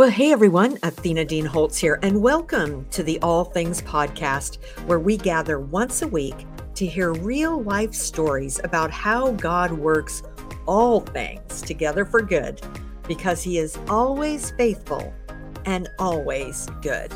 Well, 0.00 0.08
hey 0.08 0.32
everyone, 0.32 0.78
Athena 0.82 1.26
Dean 1.26 1.44
Holtz 1.44 1.76
here, 1.76 1.98
and 2.02 2.22
welcome 2.22 2.86
to 2.90 3.02
the 3.02 3.20
All 3.20 3.44
Things 3.44 3.82
Podcast, 3.82 4.56
where 4.86 4.98
we 4.98 5.18
gather 5.18 5.60
once 5.60 6.00
a 6.00 6.08
week 6.08 6.46
to 6.76 6.86
hear 6.86 7.12
real 7.12 7.62
life 7.62 7.92
stories 7.92 8.58
about 8.64 8.90
how 8.90 9.32
God 9.32 9.70
works 9.72 10.22
all 10.64 11.00
things 11.00 11.60
together 11.60 12.06
for 12.06 12.22
good, 12.22 12.62
because 13.06 13.42
He 13.42 13.58
is 13.58 13.78
always 13.90 14.52
faithful 14.52 15.12
and 15.66 15.86
always 15.98 16.66
good. 16.80 17.12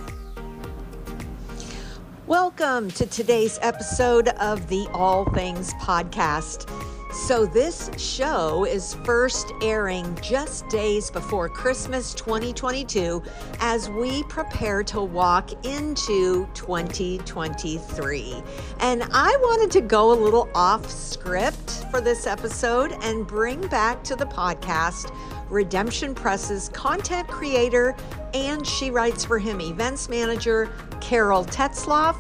Welcome 2.26 2.90
to 2.90 3.06
today's 3.06 3.58
episode 3.62 4.28
of 4.28 4.68
the 4.68 4.86
All 4.92 5.24
Things 5.32 5.72
Podcast. 5.80 6.68
So, 7.14 7.46
this 7.46 7.90
show 7.96 8.64
is 8.64 8.94
first 9.04 9.52
airing 9.62 10.18
just 10.20 10.68
days 10.68 11.12
before 11.12 11.48
Christmas 11.48 12.12
2022 12.12 13.22
as 13.60 13.88
we 13.88 14.24
prepare 14.24 14.82
to 14.82 15.00
walk 15.00 15.52
into 15.64 16.46
2023. 16.54 18.42
And 18.80 19.04
I 19.12 19.36
wanted 19.40 19.70
to 19.70 19.80
go 19.80 20.12
a 20.12 20.18
little 20.20 20.50
off 20.56 20.90
script 20.90 21.86
for 21.88 22.00
this 22.00 22.26
episode 22.26 22.96
and 23.00 23.24
bring 23.24 23.64
back 23.68 24.02
to 24.04 24.16
the 24.16 24.26
podcast 24.26 25.14
Redemption 25.48 26.16
Press's 26.16 26.68
content 26.70 27.28
creator 27.28 27.94
and 28.34 28.66
She 28.66 28.90
Writes 28.90 29.24
for 29.24 29.38
Him 29.38 29.60
events 29.60 30.08
manager, 30.08 30.70
Carol 31.00 31.44
Tetzloff. 31.44 32.16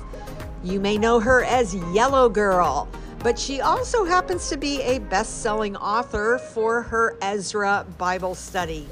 You 0.62 0.78
may 0.78 0.96
know 0.96 1.18
her 1.18 1.42
as 1.42 1.74
Yellow 1.92 2.28
Girl 2.28 2.88
but 3.24 3.38
she 3.38 3.62
also 3.62 4.04
happens 4.04 4.50
to 4.50 4.58
be 4.58 4.82
a 4.82 4.98
best 4.98 5.40
selling 5.40 5.74
author 5.78 6.38
for 6.52 6.82
her 6.82 7.16
Ezra 7.22 7.86
Bible 7.96 8.34
study. 8.34 8.86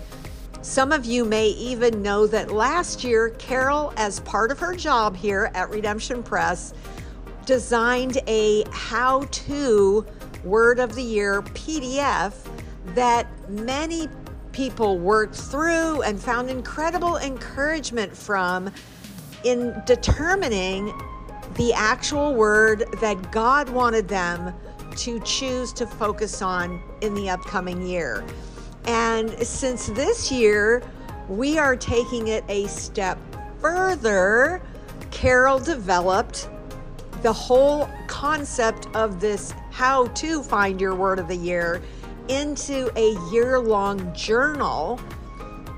Some 0.62 0.90
of 0.90 1.04
you 1.04 1.26
may 1.26 1.48
even 1.48 2.00
know 2.00 2.26
that 2.26 2.50
last 2.50 3.04
year, 3.04 3.28
Carol, 3.38 3.92
as 3.98 4.20
part 4.20 4.50
of 4.50 4.58
her 4.58 4.74
job 4.74 5.14
here 5.14 5.50
at 5.52 5.68
Redemption 5.68 6.22
Press, 6.22 6.72
designed 7.44 8.22
a 8.26 8.64
how 8.70 9.26
to 9.32 10.06
word 10.44 10.78
of 10.78 10.94
the 10.94 11.02
year 11.02 11.42
PDF 11.42 12.34
that 12.94 13.26
many 13.50 14.08
people 14.52 14.98
worked 14.98 15.36
through 15.36 16.00
and 16.02 16.18
found 16.18 16.48
incredible 16.48 17.18
encouragement 17.18 18.16
from 18.16 18.70
in 19.44 19.74
determining 19.84 20.90
the 21.54 21.72
actual 21.72 22.34
word 22.34 22.84
that 23.00 23.30
God 23.32 23.68
wanted 23.68 24.08
them 24.08 24.54
to 24.96 25.20
choose 25.20 25.72
to 25.74 25.86
focus 25.86 26.42
on 26.42 26.82
in 27.00 27.14
the 27.14 27.30
upcoming 27.30 27.86
year. 27.86 28.24
And 28.84 29.30
since 29.46 29.86
this 29.88 30.30
year, 30.30 30.82
we 31.28 31.58
are 31.58 31.76
taking 31.76 32.28
it 32.28 32.44
a 32.48 32.66
step 32.66 33.18
further. 33.60 34.60
Carol 35.10 35.58
developed 35.58 36.48
the 37.22 37.32
whole 37.32 37.88
concept 38.08 38.88
of 38.94 39.20
this 39.20 39.54
how 39.70 40.06
to 40.08 40.42
find 40.42 40.80
your 40.80 40.94
word 40.94 41.18
of 41.18 41.28
the 41.28 41.36
year 41.36 41.80
into 42.28 42.90
a 42.96 43.16
year 43.30 43.58
long 43.58 44.12
journal 44.14 44.98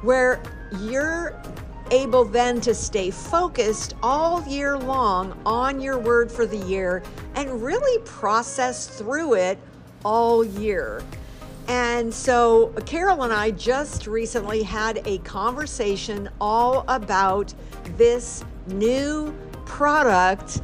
where 0.02 0.42
you're 0.80 1.40
able 1.90 2.24
then 2.24 2.60
to 2.62 2.74
stay 2.74 3.10
focused 3.10 3.94
all 4.02 4.42
year 4.46 4.76
long 4.78 5.38
on 5.44 5.80
your 5.80 5.98
word 5.98 6.30
for 6.30 6.46
the 6.46 6.58
year 6.58 7.02
and 7.34 7.62
really 7.62 8.02
process 8.04 8.86
through 8.86 9.34
it 9.34 9.58
all 10.04 10.44
year. 10.44 11.02
And 11.66 12.12
so, 12.12 12.74
Carol 12.84 13.22
and 13.22 13.32
I 13.32 13.50
just 13.50 14.06
recently 14.06 14.62
had 14.62 15.00
a 15.06 15.18
conversation 15.18 16.28
all 16.40 16.84
about 16.88 17.54
this 17.96 18.44
new 18.66 19.34
product 19.64 20.60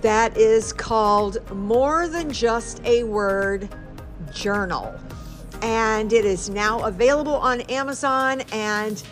that 0.00 0.36
is 0.36 0.72
called 0.72 1.38
More 1.50 2.08
Than 2.08 2.32
Just 2.32 2.82
a 2.84 3.04
Word 3.04 3.68
Journal. 4.32 4.94
And 5.60 6.12
it 6.12 6.24
is 6.24 6.48
now 6.48 6.84
available 6.84 7.34
on 7.34 7.60
Amazon 7.62 8.42
and 8.52 9.02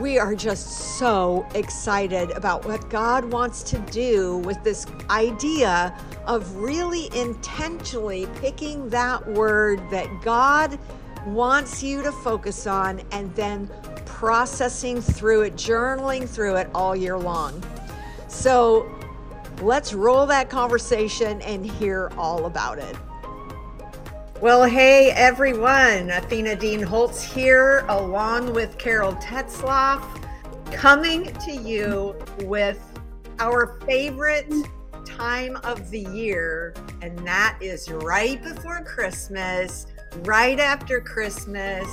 we 0.00 0.18
are 0.18 0.34
just 0.34 0.98
so 0.98 1.46
excited 1.54 2.30
about 2.32 2.64
what 2.64 2.90
God 2.90 3.24
wants 3.24 3.62
to 3.64 3.78
do 3.78 4.38
with 4.38 4.62
this 4.64 4.86
idea 5.08 5.96
of 6.26 6.56
really 6.56 7.14
intentionally 7.16 8.26
picking 8.36 8.88
that 8.88 9.26
word 9.28 9.80
that 9.90 10.08
God 10.22 10.78
wants 11.26 11.82
you 11.82 12.02
to 12.02 12.10
focus 12.10 12.66
on 12.66 13.00
and 13.12 13.34
then 13.36 13.70
processing 14.04 15.00
through 15.00 15.42
it, 15.42 15.54
journaling 15.54 16.28
through 16.28 16.56
it 16.56 16.68
all 16.74 16.96
year 16.96 17.16
long. 17.16 17.62
So 18.26 18.92
let's 19.62 19.94
roll 19.94 20.26
that 20.26 20.50
conversation 20.50 21.40
and 21.42 21.64
hear 21.64 22.10
all 22.18 22.46
about 22.46 22.78
it. 22.78 22.96
Well, 24.44 24.64
hey 24.64 25.10
everyone, 25.12 26.10
Athena 26.10 26.56
Dean 26.56 26.82
Holtz 26.82 27.22
here, 27.22 27.86
along 27.88 28.52
with 28.52 28.76
Carol 28.76 29.14
Tetzloff, 29.14 30.04
coming 30.70 31.32
to 31.46 31.52
you 31.52 32.14
with 32.42 32.78
our 33.38 33.80
favorite 33.86 34.52
time 35.06 35.56
of 35.64 35.90
the 35.90 36.00
year, 36.00 36.74
and 37.00 37.18
that 37.20 37.56
is 37.62 37.90
right 37.90 38.42
before 38.42 38.82
Christmas, 38.84 39.86
right 40.24 40.60
after 40.60 41.00
Christmas, 41.00 41.88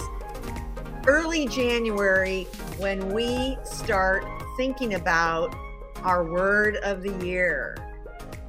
early 1.07 1.47
January, 1.47 2.43
when 2.79 3.13
we 3.13 3.57
start 3.63 4.25
thinking 4.57 4.95
about 4.95 5.55
our 6.03 6.29
word 6.29 6.75
of 6.83 7.01
the 7.01 7.17
year. 7.25 7.77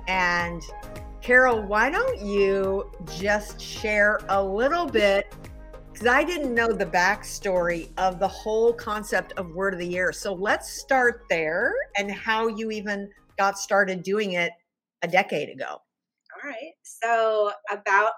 And 0.09 0.61
Carol, 1.23 1.63
why 1.63 1.89
don't 1.89 2.21
you 2.21 2.91
just 3.17 3.61
share 3.61 4.19
a 4.29 4.43
little 4.43 4.87
bit? 4.87 5.33
Because 5.93 6.09
I 6.09 6.25
didn't 6.25 6.53
know 6.53 6.73
the 6.73 6.85
backstory 6.85 7.91
of 7.97 8.19
the 8.19 8.27
whole 8.27 8.73
concept 8.73 9.33
of 9.37 9.55
Word 9.55 9.73
of 9.73 9.79
the 9.79 9.87
Year. 9.87 10.13
So 10.13 10.35
let's 10.35 10.69
start 10.69 11.23
there 11.31 11.75
and 11.97 12.11
how 12.11 12.49
you 12.49 12.73
even 12.73 13.09
got 13.39 13.57
started 13.57 14.03
doing 14.03 14.33
it 14.33 14.51
a 15.03 15.09
decade 15.09 15.49
ago. 15.49 15.81
All 16.35 16.51
right. 16.51 16.73
So, 16.83 17.53
about 17.71 18.15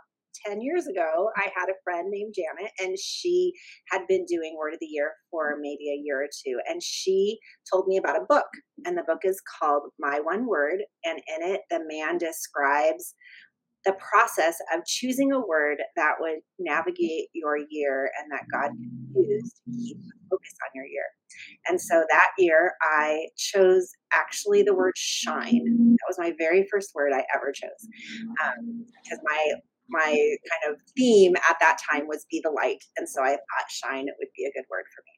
10 0.46 0.60
years 0.60 0.86
ago, 0.86 1.30
I 1.36 1.48
had 1.54 1.68
a 1.68 1.78
friend 1.82 2.08
named 2.10 2.34
Janet, 2.34 2.72
and 2.80 2.98
she 2.98 3.52
had 3.90 4.06
been 4.08 4.24
doing 4.26 4.56
Word 4.58 4.74
of 4.74 4.80
the 4.80 4.86
Year 4.86 5.12
for 5.30 5.56
maybe 5.60 5.88
a 5.90 6.00
year 6.02 6.22
or 6.22 6.28
two. 6.44 6.58
And 6.68 6.82
she 6.82 7.38
told 7.72 7.86
me 7.86 7.96
about 7.96 8.16
a 8.20 8.26
book, 8.28 8.46
and 8.84 8.96
the 8.96 9.04
book 9.06 9.20
is 9.24 9.40
called 9.58 9.82
My 9.98 10.20
One 10.20 10.46
Word. 10.46 10.80
And 11.04 11.18
in 11.18 11.54
it, 11.54 11.62
the 11.70 11.80
man 11.88 12.18
describes 12.18 13.14
the 13.84 13.94
process 13.94 14.56
of 14.74 14.84
choosing 14.86 15.30
a 15.32 15.40
word 15.40 15.78
that 15.96 16.14
would 16.18 16.38
navigate 16.58 17.28
your 17.34 17.58
year 17.68 18.10
and 18.18 18.32
that 18.32 18.44
God 18.50 18.70
can 18.70 19.24
use 19.28 19.52
to 19.52 19.70
keep 19.70 19.98
focus 20.30 20.54
on 20.64 20.70
your 20.74 20.86
year. 20.86 21.04
And 21.68 21.80
so 21.80 22.04
that 22.10 22.28
year, 22.38 22.72
I 22.82 23.26
chose 23.36 23.90
actually 24.14 24.62
the 24.62 24.74
word 24.74 24.94
shine. 24.96 25.96
That 25.98 26.08
was 26.08 26.18
my 26.18 26.32
very 26.38 26.66
first 26.70 26.92
word 26.94 27.12
I 27.12 27.24
ever 27.34 27.52
chose 27.52 27.88
um, 28.42 28.86
because 29.02 29.20
my 29.24 29.54
my 29.88 30.10
kind 30.10 30.74
of 30.74 30.80
theme 30.96 31.34
at 31.36 31.56
that 31.60 31.78
time 31.90 32.06
was 32.08 32.26
be 32.30 32.40
the 32.42 32.50
light. 32.50 32.82
And 32.96 33.08
so 33.08 33.22
I 33.22 33.30
thought 33.30 33.70
shine 33.70 34.06
would 34.18 34.28
be 34.36 34.44
a 34.44 34.52
good 34.52 34.66
word 34.70 34.84
for 34.94 35.02
me. 35.04 35.14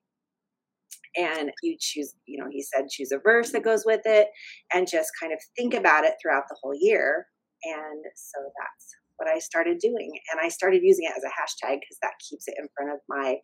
And 1.19 1.51
you 1.63 1.77
choose, 1.81 2.15
you 2.27 2.39
know, 2.39 2.49
he 2.51 2.63
said 2.63 2.89
choose 2.91 3.11
a 3.11 3.19
verse 3.19 3.53
that 3.53 3.65
goes 3.65 3.85
with 3.87 4.03
it 4.05 4.29
and 4.75 4.89
just 4.89 5.11
kind 5.21 5.33
of 5.33 5.39
think 5.57 5.73
about 5.73 6.05
it 6.05 6.15
throughout 6.21 6.45
the 6.49 6.57
whole 6.61 6.75
year. 6.79 7.27
And 7.65 8.05
so 8.15 8.39
that's 8.41 8.97
what 9.17 9.29
I 9.29 9.39
started 9.39 9.79
doing. 9.79 10.13
And 10.31 10.41
I 10.43 10.49
started 10.49 10.83
using 10.83 11.07
it 11.07 11.15
as 11.17 11.25
a 11.25 11.29
hashtag 11.29 11.81
because 11.81 11.99
that 12.03 12.13
keeps 12.29 12.47
it 12.49 12.55
in 12.59 12.69
front 12.77 12.93
of 12.93 12.99
my 13.09 13.37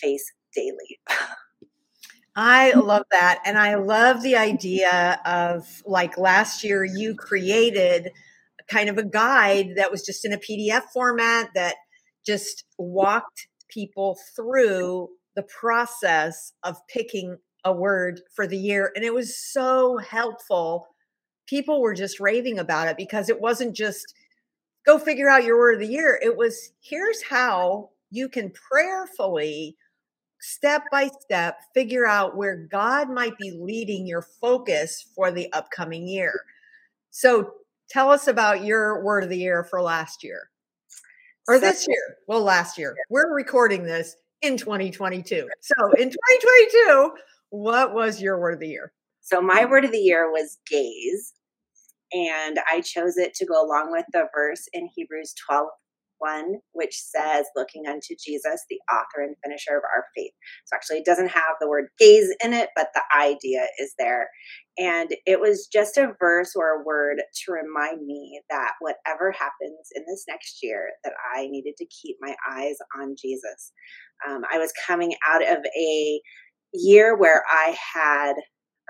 face 0.00 0.24
daily. 0.54 1.00
I 2.36 2.72
love 2.72 3.04
that. 3.10 3.40
And 3.44 3.56
I 3.56 3.76
love 3.76 4.22
the 4.22 4.36
idea 4.36 5.20
of 5.24 5.82
like 5.86 6.18
last 6.18 6.64
year 6.64 6.84
you 6.84 7.14
created 7.14 8.10
kind 8.68 8.88
of 8.88 8.98
a 8.98 9.04
guide 9.04 9.74
that 9.76 9.90
was 9.90 10.02
just 10.04 10.24
in 10.24 10.32
a 10.32 10.38
PDF 10.38 10.84
format 10.92 11.50
that 11.54 11.76
just 12.26 12.64
walked 12.78 13.46
people 13.68 14.18
through 14.34 15.08
the 15.36 15.42
process 15.42 16.52
of 16.62 16.76
picking 16.88 17.36
a 17.64 17.72
word 17.72 18.20
for 18.34 18.46
the 18.46 18.56
year. 18.56 18.92
And 18.94 19.04
it 19.04 19.12
was 19.12 19.36
so 19.36 19.98
helpful. 19.98 20.88
People 21.46 21.80
were 21.80 21.94
just 21.94 22.20
raving 22.20 22.58
about 22.58 22.88
it 22.88 22.96
because 22.96 23.28
it 23.28 23.40
wasn't 23.40 23.74
just 23.74 24.14
go 24.86 24.98
figure 24.98 25.28
out 25.28 25.44
your 25.44 25.58
word 25.58 25.74
of 25.74 25.80
the 25.80 25.92
year. 25.92 26.18
It 26.22 26.36
was 26.36 26.72
here's 26.80 27.22
how 27.22 27.90
you 28.10 28.28
can 28.28 28.50
prayerfully, 28.50 29.76
step 30.40 30.82
by 30.92 31.10
step, 31.20 31.58
figure 31.74 32.06
out 32.06 32.36
where 32.36 32.56
God 32.56 33.10
might 33.10 33.36
be 33.38 33.50
leading 33.50 34.06
your 34.06 34.22
focus 34.22 35.06
for 35.14 35.30
the 35.32 35.52
upcoming 35.52 36.06
year. 36.06 36.32
So 37.10 37.54
tell 37.90 38.10
us 38.10 38.26
about 38.28 38.64
your 38.64 39.02
word 39.02 39.24
of 39.24 39.30
the 39.30 39.38
year 39.38 39.64
for 39.64 39.80
last 39.82 40.22
year 40.24 40.50
or 41.48 41.58
this 41.58 41.86
year. 41.88 42.16
Well, 42.26 42.42
last 42.42 42.78
year. 42.78 42.96
We're 43.10 43.34
recording 43.34 43.84
this 43.84 44.16
in 44.42 44.56
2022. 44.56 45.48
So 45.60 45.92
in 45.98 46.10
2022, 46.10 47.12
what 47.50 47.94
was 47.94 48.20
your 48.20 48.38
word 48.40 48.54
of 48.54 48.60
the 48.60 48.68
year? 48.68 48.92
So 49.20 49.40
my 49.40 49.64
word 49.64 49.84
of 49.84 49.92
the 49.92 49.98
year 49.98 50.30
was 50.30 50.58
gaze. 50.68 51.32
And 52.12 52.60
I 52.70 52.80
chose 52.80 53.16
it 53.16 53.34
to 53.34 53.46
go 53.46 53.64
along 53.64 53.90
with 53.90 54.04
the 54.12 54.28
verse 54.34 54.68
in 54.72 54.88
Hebrews 54.94 55.34
12 55.46 55.66
1, 56.24 56.54
which 56.72 56.94
says, 56.94 57.46
looking 57.54 57.86
unto 57.86 58.14
Jesus, 58.24 58.64
the 58.68 58.80
author 58.92 59.22
and 59.22 59.36
finisher 59.42 59.76
of 59.76 59.82
our 59.84 60.04
faith. 60.16 60.32
So 60.66 60.76
actually, 60.76 60.98
it 60.98 61.04
doesn't 61.04 61.28
have 61.28 61.56
the 61.60 61.68
word 61.68 61.88
gaze 61.98 62.28
in 62.42 62.52
it, 62.52 62.70
but 62.74 62.88
the 62.94 63.02
idea 63.16 63.66
is 63.80 63.94
there. 63.98 64.28
And 64.78 65.10
it 65.26 65.40
was 65.40 65.68
just 65.72 65.96
a 65.96 66.12
verse 66.18 66.52
or 66.56 66.80
a 66.80 66.84
word 66.84 67.18
to 67.18 67.52
remind 67.52 68.06
me 68.06 68.40
that 68.50 68.72
whatever 68.80 69.32
happens 69.32 69.88
in 69.94 70.04
this 70.08 70.24
next 70.28 70.58
year, 70.62 70.90
that 71.04 71.12
I 71.36 71.46
needed 71.48 71.74
to 71.78 71.86
keep 71.86 72.16
my 72.20 72.34
eyes 72.50 72.76
on 72.98 73.14
Jesus. 73.20 73.72
Um, 74.28 74.42
I 74.52 74.58
was 74.58 74.72
coming 74.86 75.14
out 75.28 75.42
of 75.42 75.58
a 75.76 76.20
year 76.72 77.16
where 77.16 77.44
I 77.48 77.76
had 77.94 78.34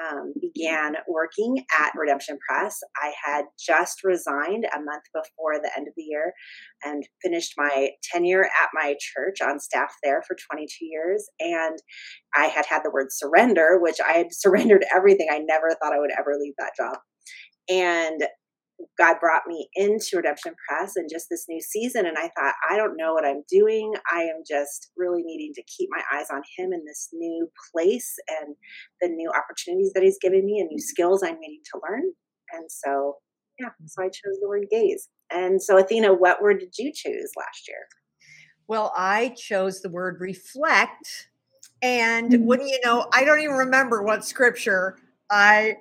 um, 0.03 0.33
began 0.41 0.97
working 1.09 1.65
at 1.79 1.93
Redemption 1.95 2.39
Press. 2.47 2.81
I 3.03 3.13
had 3.25 3.45
just 3.59 4.05
resigned 4.05 4.65
a 4.65 4.81
month 4.81 5.05
before 5.15 5.61
the 5.61 5.71
end 5.77 5.89
of 5.89 5.95
the 5.97 6.03
year 6.03 6.33
and 6.85 7.05
finished 7.23 7.55
my 7.57 7.91
tenure 8.03 8.45
at 8.45 8.69
my 8.73 8.95
church 8.99 9.41
on 9.43 9.61
staff 9.61 9.93
there 10.03 10.23
for 10.27 10.37
22 10.51 10.85
years. 10.85 11.29
And 11.41 11.79
I 12.35 12.47
had 12.47 12.67
had 12.67 12.83
the 12.83 12.91
word 12.91 13.09
surrender, 13.11 13.79
which 13.81 13.99
I 14.05 14.13
had 14.13 14.27
surrendered 14.33 14.85
everything. 14.95 15.29
I 15.31 15.39
never 15.39 15.71
thought 15.71 15.95
I 15.95 16.01
would 16.01 16.13
ever 16.19 16.37
leave 16.39 16.55
that 16.59 16.73
job. 16.77 16.99
And 17.69 18.27
God 18.99 19.17
brought 19.21 19.43
me 19.47 19.69
into 19.75 20.17
Redemption 20.17 20.55
Press 20.69 20.97
and 20.97 21.09
just 21.11 21.27
this 21.31 21.47
new 21.49 21.61
season. 21.61 22.07
And 22.07 22.17
I 22.19 22.31
thought, 22.37 22.55
I 22.69 22.77
don't 22.77 22.97
know 22.97 23.15
what 23.15 23.25
I'm 23.25 23.43
doing. 23.49 23.93
I 24.13 24.23
am 24.23 24.43
just 24.49 24.91
really 24.97 25.23
needing 25.25 25.53
to 25.55 25.63
keep 25.63 25.89
my 25.91 26.03
eyes 26.17 26.27
on 26.33 26.43
Him 26.57 26.73
in 26.73 26.85
this 26.85 27.09
new 27.13 27.49
place 27.73 28.15
and 28.41 28.57
the 29.01 29.09
new 29.09 29.31
opportunities 29.31 29.93
that 29.95 30.03
He's 30.03 30.19
given 30.21 30.45
me 30.45 30.59
and 30.61 30.69
new 30.69 30.81
skills 30.81 31.23
I'm 31.23 31.39
needing 31.41 31.63
to 31.73 31.81
learn. 31.89 32.03
And 32.53 32.71
so, 32.71 33.17
yeah, 33.59 33.71
so 33.87 34.03
I 34.03 34.07
chose 34.07 34.39
the 34.41 34.49
word 34.49 34.67
gaze. 34.71 35.09
And 35.31 35.63
so, 35.63 35.79
Athena, 35.79 36.15
what 36.15 36.43
word 36.43 36.61
did 36.61 36.75
you 36.79 36.93
choose 36.95 37.31
last 37.37 37.69
year? 37.69 37.87
Well, 38.67 38.93
I 38.97 39.35
chose 39.37 39.83
the 39.83 39.91
word 39.91 40.21
reflect. 40.21 41.29
And 41.83 42.33
mm-hmm. 42.33 42.45
when 42.45 42.61
you 42.67 42.79
know, 42.85 43.07
I 43.13 43.25
don't 43.25 43.41
even 43.41 43.57
remember 43.57 44.03
what 44.03 44.25
scripture 44.25 44.97
I 45.31 45.77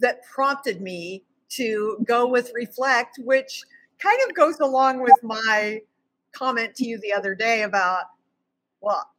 that 0.00 0.22
prompted 0.24 0.80
me 0.80 1.24
to 1.50 2.04
go 2.06 2.26
with 2.26 2.52
reflect, 2.54 3.18
which 3.24 3.62
kind 3.98 4.18
of 4.26 4.34
goes 4.34 4.60
along 4.60 5.00
with 5.00 5.14
my 5.22 5.80
comment 6.32 6.74
to 6.76 6.84
you 6.86 6.98
the 7.00 7.12
other 7.12 7.34
day 7.34 7.62
about, 7.62 8.04
well, 8.80 9.10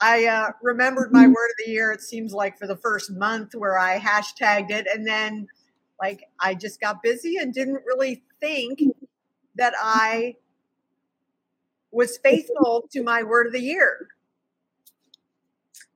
I 0.00 0.26
uh, 0.26 0.52
remembered 0.62 1.12
my 1.12 1.24
mm-hmm. 1.24 1.32
word 1.32 1.50
of 1.50 1.64
the 1.66 1.72
year, 1.72 1.92
it 1.92 2.00
seems 2.00 2.32
like 2.32 2.58
for 2.58 2.66
the 2.66 2.76
first 2.76 3.10
month 3.12 3.54
where 3.54 3.78
I 3.78 3.98
hashtagged 3.98 4.70
it. 4.70 4.86
And 4.92 5.06
then, 5.06 5.46
like, 6.00 6.24
I 6.40 6.54
just 6.54 6.80
got 6.80 7.02
busy 7.02 7.36
and 7.36 7.52
didn't 7.52 7.82
really 7.86 8.22
think 8.40 8.80
that 9.56 9.74
I 9.78 10.36
was 11.92 12.16
faithful 12.18 12.88
to 12.92 13.02
my 13.02 13.22
word 13.22 13.46
of 13.46 13.52
the 13.52 13.60
year. 13.60 14.08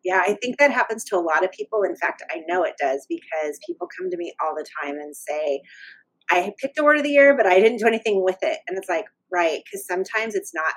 Yeah, 0.04 0.22
I 0.26 0.36
think 0.42 0.58
that 0.58 0.70
happens 0.70 1.04
to 1.04 1.16
a 1.16 1.20
lot 1.20 1.44
of 1.44 1.50
people. 1.52 1.82
In 1.82 1.96
fact, 1.96 2.22
I 2.30 2.42
know 2.46 2.62
it 2.62 2.74
does 2.78 3.06
because 3.08 3.58
people 3.66 3.88
come 3.98 4.10
to 4.10 4.16
me 4.16 4.34
all 4.44 4.54
the 4.54 4.66
time 4.82 4.96
and 4.96 5.16
say, 5.16 5.62
I 6.30 6.52
picked 6.60 6.78
a 6.78 6.84
word 6.84 6.98
of 6.98 7.02
the 7.04 7.10
year, 7.10 7.36
but 7.36 7.46
I 7.46 7.60
didn't 7.60 7.78
do 7.78 7.86
anything 7.86 8.22
with 8.24 8.38
it. 8.42 8.58
And 8.68 8.78
it's 8.78 8.88
like, 8.88 9.06
right, 9.32 9.62
because 9.64 9.86
sometimes 9.86 10.34
it's 10.34 10.54
not 10.54 10.74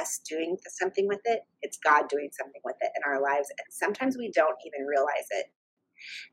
us 0.00 0.20
doing 0.28 0.56
something 0.68 1.08
with 1.08 1.20
it, 1.24 1.40
it's 1.62 1.78
God 1.84 2.08
doing 2.08 2.30
something 2.38 2.60
with 2.64 2.76
it 2.80 2.92
in 2.96 3.02
our 3.12 3.20
lives. 3.20 3.48
And 3.50 3.66
sometimes 3.70 4.16
we 4.16 4.30
don't 4.34 4.56
even 4.66 4.86
realize 4.86 5.26
it. 5.30 5.46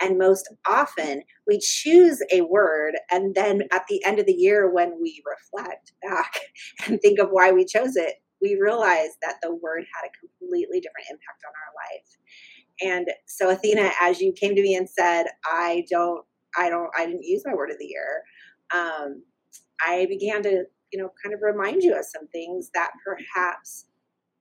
And 0.02 0.18
most 0.18 0.48
often 0.68 1.24
we 1.48 1.60
choose 1.60 2.22
a 2.32 2.42
word, 2.42 2.96
and 3.12 3.36
then 3.36 3.64
at 3.72 3.86
the 3.90 4.04
end 4.06 4.20
of 4.20 4.26
the 4.26 4.34
year, 4.34 4.72
when 4.72 4.94
we 5.02 5.22
reflect 5.26 5.92
back 6.08 6.40
and 6.88 7.02
think 7.02 7.20
of 7.20 7.30
why 7.32 7.52
we 7.52 7.66
chose 7.66 7.96
it, 7.96 8.16
we 8.42 8.58
realized 8.62 9.18
that 9.22 9.38
the 9.42 9.54
word 9.56 9.86
had 9.96 10.08
a 10.08 10.20
completely 10.20 10.80
different 10.80 11.08
impact 11.10 11.44
on 11.46 11.54
our 11.54 11.74
life. 11.76 12.18
And 12.82 13.08
so 13.28 13.50
Athena, 13.50 13.92
as 14.02 14.22
you 14.22 14.32
came 14.34 14.56
to 14.56 14.62
me 14.62 14.76
and 14.76 14.90
said, 14.90 15.26
I 15.46 15.86
don't, 15.90 16.24
I 16.58 16.70
don't, 16.70 16.90
I 16.98 17.06
didn't 17.06 17.24
use 17.24 17.44
my 17.46 17.54
word 17.54 17.72
of 17.72 17.78
the 17.80 17.86
year. 17.86 18.24
Um, 18.74 19.24
I 19.86 20.06
began 20.08 20.44
to, 20.44 20.66
you 20.92 21.00
know, 21.00 21.12
kind 21.24 21.34
of 21.34 21.42
remind 21.42 21.84
you 21.84 21.98
of 21.98 22.06
some 22.06 22.28
things 22.30 22.70
that 22.74 22.92
perhaps 23.06 23.86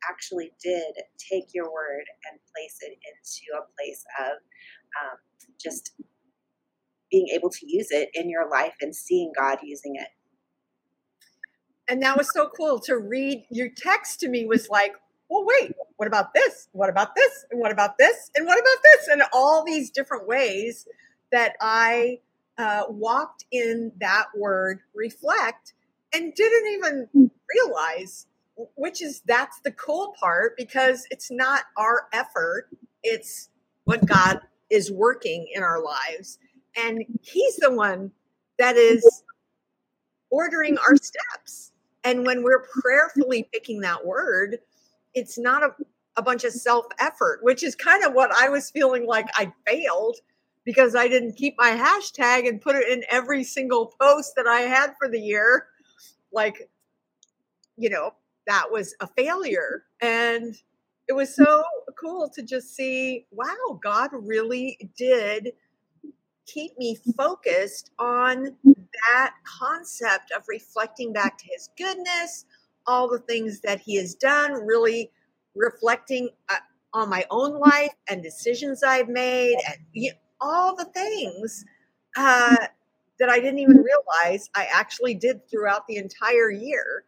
actually 0.09 0.53
did 0.63 0.95
take 1.19 1.55
your 1.55 1.73
word 1.73 2.05
and 2.31 2.41
place 2.55 2.79
it 2.83 2.93
into 2.93 3.59
a 3.59 3.67
place 3.77 4.05
of 4.21 4.33
um, 5.03 5.19
just 5.61 5.93
being 7.11 7.29
able 7.35 7.51
to 7.51 7.61
use 7.67 7.89
it 7.91 8.11
in 8.15 8.29
your 8.29 8.49
life 8.51 8.75
and 8.81 8.95
seeing 8.95 9.33
God 9.37 9.59
using 9.63 9.97
it 9.97 10.09
and 11.89 12.03
that 12.03 12.17
was 12.17 12.33
so 12.33 12.49
cool 12.57 12.79
to 12.81 12.99
read 12.99 13.45
your 13.51 13.69
text 13.77 14.21
to 14.21 14.29
me 14.29 14.45
was 14.47 14.69
like 14.69 14.93
well 15.29 15.45
wait 15.47 15.73
what 15.97 16.07
about 16.07 16.35
this? 16.35 16.69
What 16.73 16.91
about 16.91 17.15
this? 17.15 17.47
And 17.51 17.59
what 17.59 17.73
about 17.73 17.97
this? 17.97 18.31
And 18.37 18.47
what 18.47 18.59
about 18.59 18.83
this? 18.83 19.09
And 19.09 19.23
all 19.33 19.65
these 19.65 19.91
different 19.91 20.29
ways 20.29 20.87
that 21.33 21.55
i 21.61 22.19
uh, 22.59 22.85
walked 22.89 23.45
in 23.51 23.93
that 24.01 24.27
word 24.37 24.81
reflect 24.95 25.75
and 26.15 26.33
didn't 26.35 26.73
even 26.73 27.31
realize 27.55 28.27
which 28.77 29.03
is 29.03 29.23
that's 29.27 29.61
the 29.61 29.73
cool 29.73 30.15
part 30.19 30.57
because 30.57 31.07
it's 31.11 31.31
not 31.31 31.65
our 31.77 32.07
effort 32.13 32.69
it's 33.03 33.51
what 33.85 34.07
god 34.07 34.41
is 34.71 34.91
working 34.91 35.47
in 35.55 35.63
our 35.63 35.83
lives. 35.83 36.39
And 36.77 37.05
he's 37.23 37.57
the 37.57 37.73
one 37.73 38.11
that 38.59 38.77
is 38.77 39.23
ordering 40.31 40.77
our 40.79 40.97
steps 40.97 41.73
and 42.07 42.25
when 42.25 42.45
we're 42.45 42.65
prayerfully 42.81 43.49
picking 43.53 43.81
that 43.81 44.07
word, 44.07 44.59
it's 45.15 45.37
not 45.37 45.65
a, 45.65 45.71
a 46.17 46.23
bunch 46.23 46.45
of 46.45 46.53
self 46.53 46.87
effort, 47.01 47.41
which 47.43 47.65
is 47.65 47.75
kind 47.75 48.05
of 48.05 48.13
what 48.13 48.31
I 48.31 48.49
was 48.49 48.71
feeling 48.71 49.07
like 49.09 49.27
I 49.35 49.53
failed 49.67 50.17
because 50.65 50.95
I 50.95 51.09
didn't 51.09 51.37
keep 51.37 51.57
my 51.59 51.71
hashtag 51.71 52.49
and 52.49 52.61
put 52.61 52.77
it 52.77 52.89
in 52.89 53.03
every 53.11 53.43
single 53.43 53.93
post 54.01 54.35
that 54.37 54.47
I 54.47 54.61
had 54.61 54.95
for 55.01 55.09
the 55.09 55.19
year. 55.19 55.67
Like, 56.33 56.71
you 57.77 57.91
know, 57.91 58.15
that 58.47 58.67
was 58.71 58.95
a 59.01 59.09
failure. 59.09 59.83
And 60.01 60.55
it 61.09 61.13
was 61.13 61.35
so 61.35 61.65
cool 61.99 62.31
to 62.37 62.43
just 62.43 62.77
see 62.77 63.27
wow, 63.33 63.81
God 63.83 64.11
really 64.13 64.79
did 64.97 65.55
keep 66.47 66.79
me 66.79 66.97
focused 67.17 67.91
on 67.99 68.57
that 68.65 69.35
concept 69.45 70.31
of 70.31 70.45
reflecting 70.49 71.13
back 71.13 71.37
to 71.39 71.47
his 71.51 71.69
goodness, 71.77 72.47
all 72.87 73.09
the 73.09 73.19
things 73.19 73.61
that 73.61 73.81
he 73.81 73.97
has 73.97 74.15
done, 74.15 74.53
really 74.65 75.11
reflecting 75.55 76.31
uh, 76.49 76.57
on 76.95 77.11
my 77.11 77.25
own 77.31 77.59
life 77.59 77.93
and 78.09 78.23
decisions 78.23 78.83
I've 78.83 79.09
made, 79.09 79.57
and 79.69 79.77
you 79.93 80.11
know, 80.11 80.17
all 80.41 80.77
the 80.77 80.85
things 80.87 81.65
uh, 82.17 82.57
that 83.19 83.29
I 83.29 83.39
didn't 83.39 83.59
even 83.59 83.79
realize 83.83 84.49
I 84.55 84.69
actually 84.73 85.15
did 85.15 85.49
throughout 85.51 85.87
the 85.87 85.97
entire 85.97 86.51
year. 86.51 87.05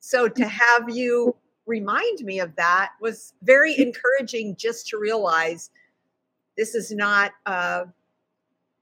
So 0.00 0.28
to 0.28 0.48
have 0.48 0.90
you 0.90 1.36
remind 1.66 2.20
me 2.20 2.40
of 2.40 2.56
that 2.56 2.92
was 3.00 3.34
very 3.42 3.78
encouraging 3.78 4.56
just 4.56 4.88
to 4.88 4.98
realize 4.98 5.70
this 6.56 6.74
is 6.74 6.90
not. 6.90 7.32
Uh, 7.46 7.84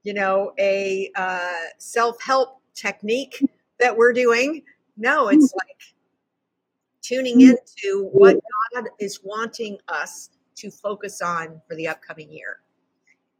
you 0.03 0.13
know, 0.13 0.53
a 0.59 1.11
uh, 1.15 1.67
self 1.77 2.21
help 2.21 2.61
technique 2.75 3.43
that 3.79 3.95
we're 3.95 4.13
doing. 4.13 4.63
No, 4.97 5.29
it's 5.29 5.53
like 5.55 5.77
tuning 7.01 7.41
into 7.41 8.09
what 8.11 8.37
God 8.73 8.89
is 8.99 9.19
wanting 9.23 9.77
us 9.87 10.29
to 10.57 10.69
focus 10.69 11.21
on 11.21 11.61
for 11.67 11.75
the 11.75 11.87
upcoming 11.87 12.31
year. 12.31 12.59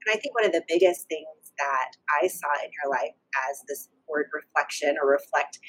And 0.06 0.16
I 0.16 0.20
think 0.20 0.34
one 0.34 0.46
of 0.46 0.52
the 0.52 0.64
biggest 0.68 1.08
things 1.08 1.28
that 1.60 1.92
I 2.22 2.28
saw 2.28 2.48
in 2.64 2.72
your 2.84 2.92
life 2.92 3.14
as 3.50 3.62
this 3.68 3.90
word 4.08 4.26
reflection 4.34 4.96
or 5.02 5.10
reflect 5.10 5.60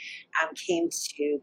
um, 0.43 0.55
came 0.55 0.89
to 0.91 1.41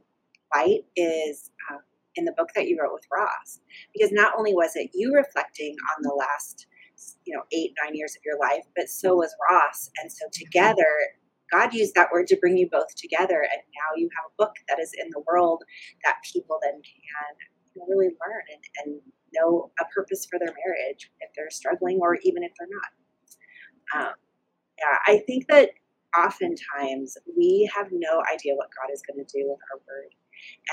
light 0.56 0.86
is 0.96 1.52
um, 1.72 1.80
in 2.16 2.26
the 2.26 2.32
book 2.32 2.50
that 2.56 2.68
you 2.68 2.80
wrote 2.82 2.94
with 2.94 3.06
Ross. 3.14 3.60
Because 3.94 4.12
not 4.12 4.34
only 4.38 4.54
was 4.54 4.72
it 4.76 4.90
you 4.94 5.14
reflecting 5.14 5.76
on 5.96 6.04
the 6.04 6.14
last 6.14 6.66
you 7.30 7.36
know 7.36 7.44
eight 7.54 7.72
nine 7.86 7.94
years 7.94 8.16
of 8.18 8.22
your 8.26 8.40
life 8.40 8.66
but 8.76 8.90
so 8.90 9.16
was 9.16 9.34
ross. 9.50 9.90
And 10.02 10.12
so 10.12 10.26
together 10.34 10.90
god 11.52 11.74
used 11.74 11.94
that 11.94 12.10
word 12.12 12.26
to 12.28 12.38
bring 12.38 12.58
you 12.58 12.68
both 12.72 12.96
together 12.96 13.42
and 13.42 13.62
now 13.78 13.90
you 13.96 14.10
have 14.18 14.32
a 14.32 14.36
book 14.44 14.56
that 14.68 14.80
is 14.80 14.92
in 14.98 15.10
the 15.12 15.22
world 15.28 15.64
that 16.04 16.18
people 16.34 16.58
then 16.64 16.82
can 16.82 17.86
really 17.88 18.08
learn 18.08 18.44
and, 18.52 18.64
and 18.84 19.02
know 19.34 19.72
a 19.80 19.86
purpose 19.96 20.26
for 20.30 20.40
their 20.40 20.54
marriage 20.66 21.12
if 21.22 21.30
they're 21.36 21.52
struggling 21.52 22.00
or 22.02 22.18
even 22.24 22.44
if 22.44 22.52
they're 22.58 22.68
not. 22.70 24.08
Um, 24.08 24.14
yeah 24.80 24.98
i 25.08 25.20
think 25.26 25.48
that 25.48 25.70
oftentimes 26.18 27.18
we 27.38 27.70
have 27.76 27.88
no 27.92 28.24
idea 28.34 28.56
what 28.56 28.70
god 28.76 28.92
is 28.92 29.02
going 29.08 29.24
to 29.24 29.32
do 29.32 29.46
with 29.48 29.60
our 29.72 29.80
word 29.88 30.12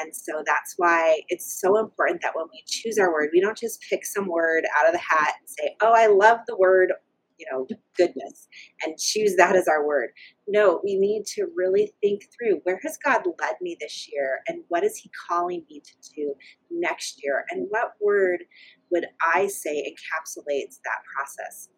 And 0.00 0.14
so 0.14 0.42
that's 0.44 0.74
why 0.76 1.20
it's 1.28 1.60
so 1.60 1.78
important 1.78 2.22
that 2.22 2.34
when 2.34 2.46
we 2.52 2.62
choose 2.66 2.98
our 2.98 3.12
word, 3.12 3.30
we 3.32 3.40
don't 3.40 3.58
just 3.58 3.80
pick 3.88 4.04
some 4.04 4.28
word 4.28 4.64
out 4.78 4.86
of 4.86 4.92
the 4.92 4.98
hat 4.98 5.34
and 5.40 5.48
say, 5.48 5.76
oh, 5.82 5.92
I 5.94 6.06
love 6.06 6.38
the 6.46 6.56
word, 6.56 6.92
you 7.38 7.46
know, 7.50 7.66
goodness, 7.96 8.48
and 8.84 8.98
choose 8.98 9.36
that 9.36 9.56
as 9.56 9.68
our 9.68 9.86
word. 9.86 10.10
No, 10.48 10.80
we 10.84 10.96
need 10.96 11.24
to 11.34 11.46
really 11.54 11.92
think 12.02 12.22
through 12.32 12.60
where 12.64 12.80
has 12.82 12.98
God 13.02 13.22
led 13.40 13.54
me 13.60 13.76
this 13.80 14.08
year 14.12 14.40
and 14.48 14.62
what 14.68 14.84
is 14.84 14.96
He 14.96 15.10
calling 15.28 15.64
me 15.70 15.80
to 15.80 16.10
do 16.14 16.34
next 16.70 17.22
year? 17.22 17.44
And 17.50 17.66
what 17.70 17.92
word 18.00 18.44
would 18.90 19.06
I 19.34 19.46
say 19.48 19.82
encapsulates 19.82 20.78
that 20.84 21.02
process? 21.14 21.68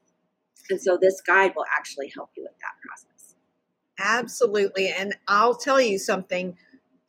And 0.71 0.81
so 0.81 0.99
this 1.01 1.21
guide 1.23 1.53
will 1.57 1.65
actually 1.77 2.13
help 2.15 2.31
you 2.37 2.43
with 2.43 2.59
that 2.61 2.75
process. 2.87 3.35
Absolutely. 3.99 4.89
And 4.91 5.17
I'll 5.27 5.57
tell 5.57 5.81
you 5.81 5.99
something. 5.99 6.57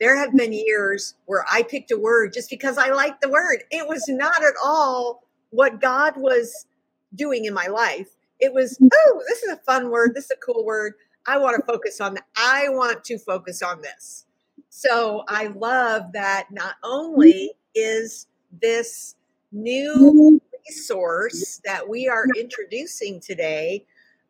There 0.00 0.16
have 0.16 0.34
been 0.34 0.52
years 0.52 1.14
where 1.26 1.44
I 1.50 1.62
picked 1.62 1.90
a 1.90 1.98
word 1.98 2.32
just 2.32 2.50
because 2.50 2.78
I 2.78 2.90
liked 2.90 3.20
the 3.20 3.28
word. 3.28 3.64
It 3.70 3.86
was 3.88 4.04
not 4.08 4.42
at 4.42 4.54
all 4.64 5.24
what 5.50 5.80
God 5.80 6.14
was 6.16 6.66
doing 7.14 7.44
in 7.44 7.54
my 7.54 7.66
life. 7.66 8.08
It 8.40 8.52
was, 8.54 8.78
oh, 8.82 9.22
this 9.28 9.42
is 9.42 9.52
a 9.52 9.58
fun 9.58 9.90
word. 9.90 10.12
This 10.14 10.24
is 10.26 10.30
a 10.32 10.36
cool 10.46 10.64
word. 10.64 10.94
I 11.26 11.38
want 11.38 11.56
to 11.56 11.66
focus 11.66 12.00
on 12.00 12.14
that. 12.14 12.24
I 12.36 12.70
want 12.70 13.04
to 13.04 13.18
focus 13.18 13.62
on 13.62 13.82
this. 13.82 14.26
So 14.70 15.24
I 15.28 15.48
love 15.48 16.12
that 16.14 16.48
not 16.50 16.76
only 16.82 17.52
is 17.74 18.26
this 18.62 19.16
new 19.52 20.40
resource 20.66 21.60
that 21.64 21.88
we 21.88 22.08
are 22.08 22.24
introducing 22.38 23.20
today, 23.20 23.84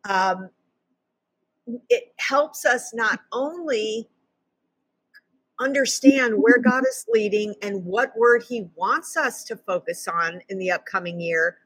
um, 0.09 0.51
it 1.89 2.13
helps 2.19 2.65
us 2.65 2.93
not 2.95 3.21
only 3.33 4.09
understand 5.61 6.35
where 6.37 6.59
God 6.59 6.85
is 6.89 7.05
leading 7.09 7.55
and 7.63 7.85
what 7.85 8.17
word 8.17 8.43
He 8.49 8.69
wants 8.75 9.17
us 9.17 9.45
to 9.45 9.57
focus 9.57 10.09
on 10.09 10.41
in 10.49 10.59
the 10.59 10.71
upcoming 10.71 11.21
year, 11.21 11.59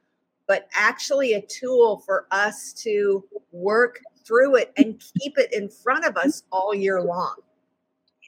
but 0.47 0.69
actually 0.75 1.35
a 1.35 1.41
tool 1.41 2.03
for 2.05 2.27
us 2.31 2.73
to 2.83 3.25
work 3.53 4.01
through 4.27 4.57
it 4.57 4.73
and 4.77 5.03
keep 5.19 5.39
it 5.39 5.53
in 5.53 5.69
front 5.69 6.05
of 6.05 6.17
us 6.17 6.43
all 6.51 6.75
year 6.75 7.01
long. 7.01 7.37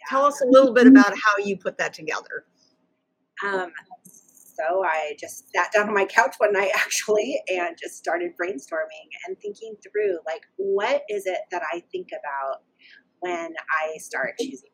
Tell 0.09 0.25
us 0.25 0.41
a 0.41 0.47
little 0.47 0.73
bit 0.73 0.87
about 0.87 1.13
how 1.13 1.37
you 1.43 1.57
put 1.57 1.79
that 1.79 1.93
together. 1.93 2.45
Um, 3.45 3.73
so 4.57 4.85
I 4.85 5.17
just 5.21 5.51
sat 5.55 5.73
down 5.73 5.89
on 5.89 5.95
my 5.95 6.05
couch 6.05 6.37
one 6.39 6.53
night 6.53 6.71
actually 6.77 7.43
and 7.49 7.77
just 7.81 7.97
started 7.97 8.33
brainstorming 8.41 9.09
and 9.27 9.37
thinking 9.41 9.75
through 9.83 10.19
like 10.27 10.43
what 10.57 11.03
is 11.09 11.27
it 11.27 11.41
that 11.51 11.63
I 11.73 11.83
think 11.93 12.09
about 12.09 12.63
when 13.21 13.55
I 13.71 13.99
start 13.99 14.35
choosing 14.39 14.71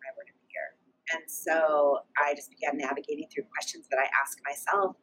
And 1.12 1.23
so 1.26 1.99
I 2.19 2.35
just 2.35 2.50
began 2.50 2.78
navigating 2.78 3.26
through 3.33 3.45
questions 3.52 3.87
that 3.90 3.99
I 3.99 4.09
ask 4.21 4.38
myself. 4.45 4.97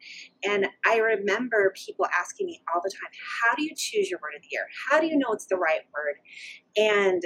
And 0.43 0.67
I 0.85 0.97
remember 0.97 1.73
people 1.75 2.07
asking 2.17 2.47
me 2.47 2.61
all 2.73 2.81
the 2.83 2.91
time, 2.91 3.11
How 3.41 3.55
do 3.55 3.63
you 3.63 3.73
choose 3.75 4.09
your 4.09 4.19
word 4.21 4.35
of 4.35 4.41
the 4.41 4.49
year? 4.51 4.67
How 4.89 4.99
do 4.99 5.07
you 5.07 5.17
know 5.17 5.31
it's 5.31 5.47
the 5.47 5.57
right 5.57 5.81
word? 5.93 6.15
And 6.77 7.23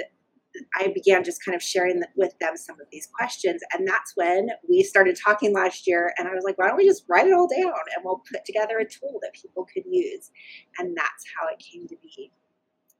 I 0.76 0.92
began 0.94 1.24
just 1.24 1.44
kind 1.44 1.54
of 1.54 1.62
sharing 1.62 2.02
with 2.16 2.38
them 2.40 2.56
some 2.56 2.80
of 2.80 2.86
these 2.92 3.08
questions. 3.12 3.60
And 3.72 3.86
that's 3.86 4.12
when 4.14 4.48
we 4.68 4.82
started 4.82 5.18
talking 5.22 5.52
last 5.52 5.86
year. 5.86 6.12
And 6.16 6.28
I 6.28 6.32
was 6.32 6.44
like, 6.44 6.58
why 6.58 6.68
don't 6.68 6.76
we 6.76 6.86
just 6.86 7.04
write 7.08 7.26
it 7.26 7.32
all 7.32 7.48
down 7.48 7.72
and 7.94 8.04
we'll 8.04 8.22
put 8.30 8.44
together 8.44 8.78
a 8.78 8.84
tool 8.84 9.18
that 9.22 9.32
people 9.34 9.66
could 9.72 9.84
use? 9.90 10.30
And 10.78 10.96
that's 10.96 11.24
how 11.36 11.48
it 11.48 11.58
came 11.58 11.88
to 11.88 11.96
be. 12.00 12.30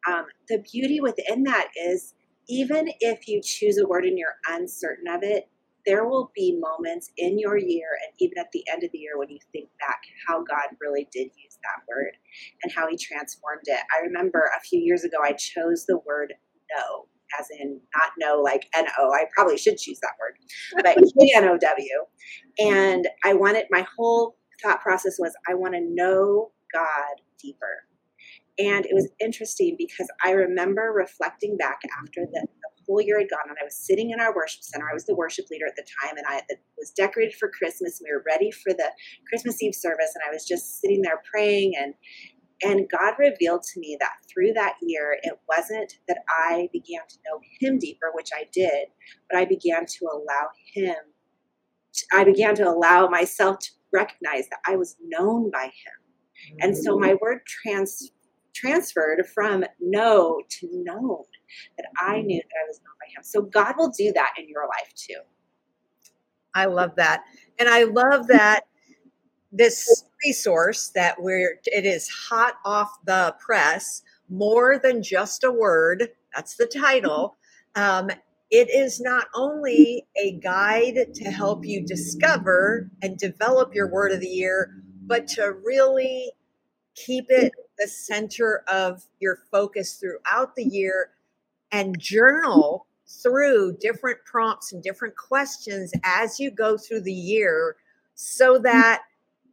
Um, 0.09 0.27
the 0.49 0.63
beauty 0.73 1.01
within 1.01 1.45
that 1.45 1.69
is 1.77 2.15
even 2.49 2.89
if 3.01 3.27
you 3.29 3.41
choose 3.43 3.79
a 3.79 3.87
word 3.87 4.05
and 4.05 4.19
you're 4.19 4.37
uncertain 4.49 5.07
of 5.09 5.23
it, 5.23 5.49
there 5.87 6.07
will 6.09 6.31
be 6.35 6.59
moments 6.59 7.11
in 7.17 7.39
your 7.39 7.57
year 7.59 7.89
and 8.05 8.15
even 8.19 8.39
at 8.39 8.51
the 8.53 8.65
end 8.73 8.85
of 8.85 8.91
the 8.93 8.99
year 8.99 9.19
when 9.19 9.31
you 9.31 9.39
think 9.53 9.69
back 9.81 10.01
how 10.27 10.43
God 10.43 10.77
really 10.81 11.09
did 11.13 11.25
use 11.37 11.59
that 11.63 11.85
word 11.89 12.17
and 12.63 12.73
how 12.73 12.89
he 12.89 12.97
transformed 12.97 13.65
it. 13.67 13.81
I 13.95 14.03
remember 14.05 14.51
a 14.57 14.61
few 14.61 14.81
years 14.81 15.05
ago, 15.05 15.19
I 15.23 15.33
chose 15.33 15.87
the 15.87 15.99
word 16.07 16.35
no 16.75 17.07
as 17.39 17.47
in 17.61 17.81
not 17.97 18.13
know 18.19 18.41
like 18.41 18.67
N 18.75 18.87
O. 18.99 19.13
I 19.13 19.25
probably 19.35 19.59
should 19.59 19.79
choose 19.79 20.01
that 20.01 20.13
word, 20.21 20.37
but 20.83 20.97
K 21.21 21.33
N 21.35 21.45
O 21.45 21.59
W. 21.59 22.05
And 22.59 23.09
I 23.25 23.35
wanted 23.35 23.67
my 23.71 23.87
whole 23.97 24.37
thought 24.63 24.81
process 24.81 25.17
was 25.19 25.35
I 25.49 25.55
want 25.55 25.75
to 25.75 25.81
know 25.81 26.53
God 26.73 27.21
deeper. 27.41 27.85
And 28.59 28.87
it 28.87 28.95
was 28.95 29.09
interesting 29.21 29.75
because 29.77 30.09
I 30.25 30.31
remember 30.31 30.93
reflecting 30.95 31.57
back 31.57 31.81
after 32.01 32.25
the, 32.33 32.47
whole 32.87 33.01
year 33.01 33.19
had 33.19 33.31
gone, 33.31 33.49
and 33.49 33.57
I 33.61 33.65
was 33.65 33.77
sitting 33.77 34.11
in 34.11 34.21
our 34.21 34.35
worship 34.35 34.63
center. 34.63 34.89
I 34.91 34.95
was 34.95 35.07
the 35.07 35.15
worship 35.15 35.47
leader 35.51 35.67
at 35.67 35.77
the 35.77 35.87
time, 36.03 36.17
and 36.17 36.27
I 36.29 36.43
was 36.79 36.91
decorated 36.91 37.35
for 37.35 37.51
Christmas. 37.51 38.01
And 38.01 38.07
we 38.09 38.15
were 38.15 38.25
ready 38.27 38.51
for 38.51 38.73
the 38.73 38.91
Christmas 39.29 39.63
Eve 39.63 39.75
service, 39.75 40.13
and 40.15 40.23
I 40.27 40.33
was 40.33 40.47
just 40.47 40.81
sitting 40.81 41.03
there 41.03 41.23
praying 41.31 41.75
and 41.81 41.95
and 42.63 42.89
God 42.91 43.15
revealed 43.19 43.63
to 43.63 43.81
me 43.81 43.97
that 44.01 44.13
through 44.33 44.53
that 44.55 44.75
year, 44.81 45.19
it 45.23 45.39
wasn't 45.49 45.99
that 46.09 46.19
I 46.29 46.69
began 46.73 47.01
to 47.09 47.17
know 47.27 47.41
Him 47.61 47.79
deeper, 47.79 48.11
which 48.15 48.31
I 48.35 48.45
did, 48.53 48.89
but 49.29 49.39
I 49.39 49.45
began 49.45 49.87
to 49.87 50.07
allow 50.07 50.49
Him, 50.73 50.97
I 52.13 52.25
began 52.25 52.55
to 52.57 52.69
allow 52.69 53.09
myself 53.09 53.59
to 53.61 53.71
recognize 53.93 54.49
that 54.49 54.61
I 54.67 54.77
was 54.77 54.97
known 55.05 55.51
by 55.51 55.65
Him. 55.65 56.59
And 56.61 56.77
so 56.77 56.93
mm-hmm. 56.93 57.01
my 57.01 57.15
word 57.21 57.41
trans, 57.47 58.11
transferred 58.55 59.27
from 59.35 59.65
no 59.81 60.41
to 60.49 60.69
known, 60.73 61.25
that 61.77 61.87
I 61.99 62.21
knew 62.21 62.41
that 62.41 62.65
I 62.65 62.69
was 62.69 62.81
known 62.81 62.95
by 63.01 63.07
Him. 63.17 63.25
So 63.25 63.43
God 63.43 63.75
will 63.77 63.91
do 63.91 64.13
that 64.15 64.33
in 64.39 64.49
your 64.49 64.65
life 64.67 64.93
too. 64.95 65.21
I 66.55 66.67
love 66.67 66.95
that. 66.97 67.25
And 67.59 67.69
I 67.69 67.85
love 67.85 68.29
that 68.29 68.65
this 69.55 70.05
resource 70.25 70.91
that 70.95 71.15
we're 71.21 71.61
it 71.67 71.87
is 71.87 72.09
hot 72.09 72.55
off 72.65 72.99
the 73.07 73.35
press 73.39 74.03
more 74.29 74.81
than 74.83 75.03
just 75.03 75.45
a 75.45 75.51
word 75.51 76.09
that's 76.35 76.57
the 76.57 76.67
title 76.67 77.37
um, 77.77 78.11
it 78.51 78.69
is 78.71 79.01
not 79.01 79.27
only 79.35 80.07
a 80.21 80.33
guide 80.33 81.07
to 81.15 81.25
help 81.31 81.65
you 81.65 81.85
discover 81.87 82.91
and 83.03 83.17
develop 83.17 83.75
your 83.75 83.89
word 83.91 84.11
of 84.11 84.21
the 84.21 84.27
year 84.27 84.83
but 85.07 85.29
to 85.29 85.55
really 85.65 86.33
keep 86.97 87.27
it 87.29 87.53
the 87.79 87.89
center 87.89 88.65
of 88.69 89.05
your 89.21 89.39
focus 89.51 89.95
throughout 89.95 90.55
the 90.57 90.65
year 90.65 91.11
and 91.73 91.99
journal 91.99 92.87
through 93.07 93.77
different 93.81 94.19
prompts 94.25 94.73
and 94.73 94.83
different 94.83 95.17
questions 95.17 95.93
as 96.05 96.41
you 96.41 96.51
go 96.51 96.77
through 96.77 97.01
the 97.01 97.13
year 97.13 97.77
so 98.15 98.59
that 98.59 99.03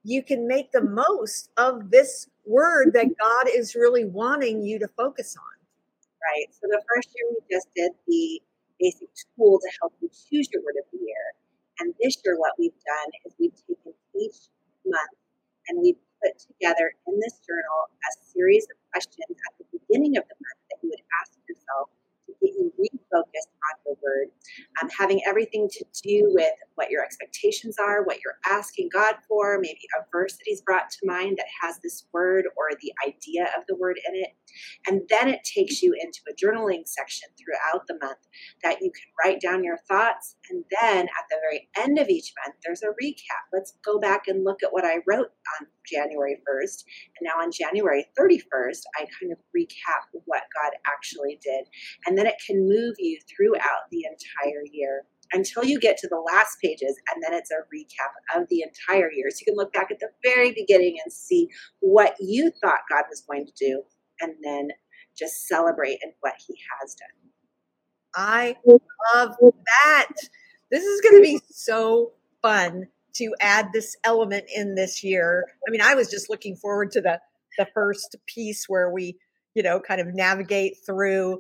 you 0.04 0.24
can 0.24 0.48
make 0.48 0.72
the 0.72 0.82
most 0.82 1.50
of 1.58 1.92
this 1.92 2.28
word 2.46 2.92
that 2.94 3.06
God 3.06 3.52
is 3.54 3.76
really 3.76 4.06
wanting 4.06 4.62
you 4.62 4.80
to 4.80 4.88
focus 4.88 5.36
on. 5.38 5.44
Right. 6.22 6.48
So 6.52 6.68
the 6.68 6.82
first 6.94 7.10
year 7.16 7.28
we 7.30 7.56
just 7.56 7.68
did 7.76 7.92
the 8.08 8.42
basic 8.80 9.10
tool 9.36 9.60
to 9.60 9.70
help 9.82 9.94
you 10.02 10.10
choose 10.10 10.50
your 10.52 10.64
word 10.64 10.76
of 10.80 10.86
the 10.92 11.00
year. 11.00 11.26
And 11.80 11.94
this 12.02 12.18
year, 12.24 12.38
what 12.38 12.54
we've 12.60 12.72
done 12.72 13.10
is 13.26 13.34
we've 13.40 13.56
taken 13.68 13.94
each 14.20 14.38
month 14.86 15.18
and 15.68 15.82
we've 15.82 15.98
put 16.24 16.40
together 16.40 16.94
in 17.08 17.20
this 17.20 17.42
journal 17.46 17.80
a 17.92 18.12
series 18.34 18.66
of 18.72 18.78
questions 18.94 19.26
at 19.30 19.54
the 19.60 19.66
beginning 19.74 20.18
of 20.18 20.26
the 20.30 20.38
month 20.38 20.62
that 20.70 20.78
you 20.84 20.90
would 20.94 21.06
ask 21.22 21.34
yourself 21.50 21.90
you 22.58 22.72
refocused 22.80 23.52
on 23.52 23.76
the 23.86 23.96
word, 24.02 24.28
um, 24.82 24.90
having 24.98 25.22
everything 25.28 25.70
to 25.72 25.86
do 26.04 26.32
with 26.34 26.54
what 26.76 26.90
your 26.90 27.04
expectations 27.04 27.78
are, 27.80 28.04
what 28.04 28.18
you're 28.24 28.38
asking 28.50 28.90
God 28.94 29.16
for, 29.28 29.60
maybe 29.60 29.82
a 30.00 30.04
verse 30.12 30.34
that 30.34 30.44
He's 30.46 30.62
brought 30.62 30.90
to 30.90 30.98
mind 31.06 31.38
that 31.38 31.48
has 31.62 31.80
this 31.84 32.06
word 32.14 32.46
or 32.58 32.70
the 32.82 32.94
idea 33.08 33.44
of 33.58 33.64
the 33.68 33.76
word 33.76 34.00
in 34.08 34.16
it. 34.16 34.36
And 34.88 35.02
then 35.10 35.30
it 35.30 35.44
takes 35.44 35.82
you 35.82 35.94
into 35.94 36.20
a 36.30 36.34
journaling 36.34 36.84
section 36.86 37.30
throughout 37.38 37.88
the 37.88 37.98
month 38.02 38.18
that 38.64 38.82
you 38.82 38.92
can 38.92 39.10
write 39.24 39.42
down 39.42 39.64
your 39.64 39.78
thoughts. 39.88 40.36
And 40.50 40.64
then 40.82 41.06
at 41.06 41.26
the 41.30 41.38
very 41.42 41.70
end 41.78 42.00
of 42.00 42.10
each 42.10 42.34
month, 42.44 42.58
there's 42.64 42.84
a 42.84 42.88
recap. 42.88 43.44
Let's 43.54 43.74
go 43.84 44.00
back 44.00 44.28
and 44.28 44.44
look 44.44 44.64
at 44.64 44.74
what 44.74 44.86
I 44.86 44.98
wrote 45.08 45.32
on 45.60 45.68
January 45.86 46.38
1st. 46.48 46.84
And 47.20 47.28
now 47.28 47.42
on 47.42 47.52
January 47.52 48.08
31st, 48.20 48.82
I 48.98 49.06
kind 49.20 49.32
of 49.32 49.38
recap 49.56 50.20
what 50.26 50.44
God 50.62 50.74
actually 50.88 51.40
did. 51.42 51.66
And 52.06 52.18
then 52.18 52.28
it 52.28 52.41
can 52.46 52.68
move 52.68 52.96
you 53.00 53.20
throughout 53.30 53.90
the 53.92 54.04
entire 54.06 54.64
year 54.72 55.04
until 55.34 55.64
you 55.64 55.80
get 55.80 55.98
to 55.98 56.08
the 56.08 56.20
last 56.20 56.58
pages 56.62 56.96
and 57.14 57.24
then 57.24 57.34
it's 57.34 57.52
a 57.52 57.64
recap 57.74 58.40
of 58.40 58.48
the 58.50 58.62
entire 58.62 59.12
year. 59.12 59.30
So 59.30 59.38
you 59.42 59.46
can 59.46 59.56
look 59.56 59.74
back 59.74 59.92
at 59.92 60.00
the 60.00 60.10
very 60.24 60.52
beginning 60.52 60.98
and 61.04 61.12
see 61.12 61.50
what 61.80 62.16
you 62.20 62.52
thought 62.62 62.80
god 62.90 63.04
was 63.10 63.22
going 63.22 63.46
to 63.46 63.54
do 63.58 63.84
and 64.20 64.34
then 64.44 64.70
just 65.18 65.48
celebrate 65.48 66.00
in 66.04 66.12
what 66.22 66.34
he 66.46 66.56
has 66.80 66.96
done. 66.96 67.32
I 68.16 68.56
love 69.14 69.36
that. 69.84 70.08
This 70.70 70.84
is 70.84 71.02
going 71.02 71.16
to 71.16 71.22
be 71.22 71.42
so 71.50 72.12
fun 72.42 72.88
to 73.14 73.36
add 73.42 73.70
this 73.74 73.96
element 74.04 74.46
in 74.56 74.76
this 74.76 75.04
year. 75.04 75.46
I 75.68 75.72
mean 75.72 75.82
i 75.82 75.96
was 75.96 76.10
just 76.10 76.30
looking 76.30 76.56
forward 76.56 76.92
to 76.92 77.02
the 77.02 77.20
the 77.58 77.68
first 77.74 78.16
piece 78.28 78.66
where 78.68 78.90
we 78.90 79.18
you 79.54 79.64
know 79.64 79.80
kind 79.80 80.02
of 80.02 80.08
navigate 80.14 80.78
through 80.86 81.38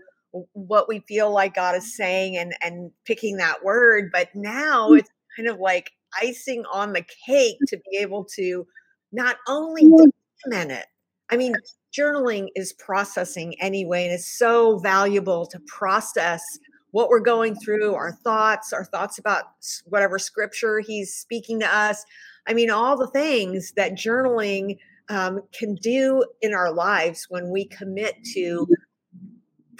what 0.54 0.88
we 0.88 1.00
feel 1.00 1.32
like 1.32 1.56
God 1.56 1.76
is 1.76 1.96
saying 1.96 2.38
and 2.38 2.54
and 2.62 2.92
picking 3.06 3.38
that 3.38 3.64
word. 3.64 4.10
But 4.12 4.30
now 4.34 4.90
mm. 4.90 5.00
it's 5.00 5.10
kind 5.36 5.50
of 5.50 5.60
like 5.60 5.92
icing 6.22 6.64
on 6.72 6.94
the 6.94 7.06
cake 7.26 7.58
to 7.68 7.78
be 7.90 7.98
able 7.98 8.26
to 8.36 8.66
not 9.12 9.38
only 9.48 9.84
document 9.84 10.72
it. 10.72 10.86
I 11.30 11.38
mean, 11.38 11.56
journaling 11.98 12.48
is 12.56 12.74
processing 12.74 13.60
anyway, 13.62 14.06
and 14.06 14.14
it's 14.14 14.38
so 14.38 14.78
valuable 14.80 15.46
to 15.48 15.60
process 15.68 16.44
what 16.92 17.10
we're 17.10 17.22
going 17.22 17.56
through, 17.56 17.94
our 17.94 18.12
thoughts, 18.12 18.74
our 18.74 18.84
thoughts 18.84 19.18
about 19.18 19.46
whatever 19.86 20.20
scripture 20.20 20.80
he's 20.80 21.14
speaking 21.14 21.60
to 21.62 21.76
us. 21.76 22.04
I 22.48 22.54
mean, 22.54 22.70
all 22.70 22.98
the 22.98 23.08
things 23.08 23.72
that 23.78 23.94
journaling 23.94 24.78
um, 25.10 25.42
can 25.54 25.76
do 25.76 26.26
in 26.42 26.54
our 26.54 26.72
lives 26.72 27.28
when 27.30 27.50
we 27.50 27.66
commit 27.66 28.16
to 28.34 28.68